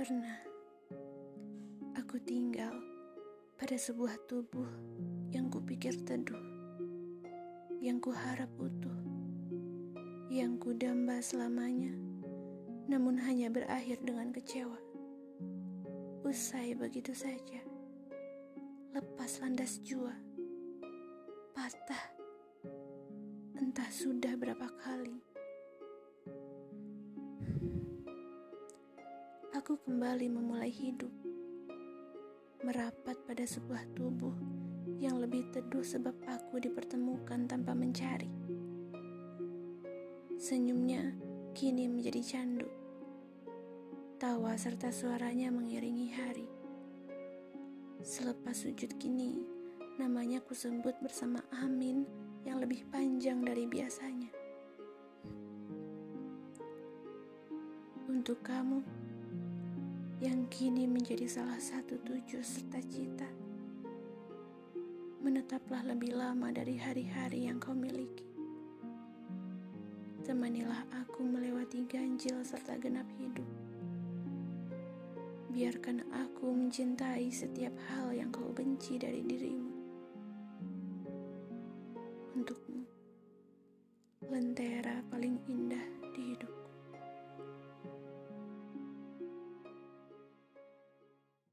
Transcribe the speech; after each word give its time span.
Pernah 0.00 0.40
aku 1.92 2.16
tinggal 2.24 2.72
pada 3.60 3.76
sebuah 3.76 4.16
tubuh 4.32 4.64
yang 5.28 5.52
kupikir 5.52 5.92
teduh, 6.08 6.40
yang 7.84 8.00
kuharap 8.00 8.48
utuh, 8.56 8.96
yang 10.32 10.56
kudamba 10.56 11.20
selamanya, 11.20 11.92
namun 12.88 13.20
hanya 13.20 13.52
berakhir 13.52 14.00
dengan 14.00 14.32
kecewa. 14.32 14.80
Usai 16.24 16.72
begitu 16.72 17.12
saja, 17.12 17.60
lepas 18.96 19.36
landas 19.44 19.84
jua, 19.84 20.16
patah, 21.52 22.08
entah 23.52 23.90
sudah 23.92 24.32
berapa 24.40 24.64
kali. 24.80 25.29
Aku 29.60 29.76
kembali 29.76 30.32
memulai 30.32 30.72
hidup, 30.72 31.12
merapat 32.64 33.12
pada 33.28 33.44
sebuah 33.44 33.92
tubuh 33.92 34.32
yang 34.96 35.20
lebih 35.20 35.52
teduh 35.52 35.84
sebab 35.84 36.16
aku 36.24 36.64
dipertemukan 36.64 37.44
tanpa 37.44 37.76
mencari. 37.76 38.32
Senyumnya 40.40 41.12
kini 41.52 41.92
menjadi 41.92 42.24
candu, 42.24 42.64
tawa 44.16 44.56
serta 44.56 44.88
suaranya 44.88 45.52
mengiringi 45.52 46.08
hari. 46.08 46.48
Selepas 48.00 48.64
sujud 48.64 48.96
kini, 48.96 49.44
namanya 50.00 50.40
kusebut 50.40 50.96
bersama 51.04 51.44
Amin 51.60 52.08
yang 52.48 52.64
lebih 52.64 52.88
panjang 52.88 53.44
dari 53.44 53.68
biasanya. 53.68 54.32
Untuk 58.08 58.40
kamu, 58.40 59.09
kini 60.50 60.90
menjadi 60.90 61.30
salah 61.30 61.62
satu 61.62 61.94
tujuh 62.02 62.42
serta 62.42 62.82
cita. 62.82 63.30
Menetaplah 65.22 65.86
lebih 65.86 66.18
lama 66.18 66.50
dari 66.50 66.74
hari-hari 66.74 67.46
yang 67.46 67.62
kau 67.62 67.70
miliki. 67.70 68.26
Temanilah 70.26 70.90
aku 70.90 71.22
melewati 71.22 71.86
ganjil 71.86 72.42
serta 72.42 72.74
genap 72.82 73.06
hidup. 73.22 73.46
Biarkan 75.54 76.02
aku 76.10 76.50
mencintai 76.50 77.30
setiap 77.30 77.72
hal 77.94 78.10
yang 78.10 78.34
kau 78.34 78.50
benci 78.50 78.98
dari 78.98 79.22
dirimu. 79.22 79.70
Untukmu, 82.34 82.82
lentera 84.26 84.79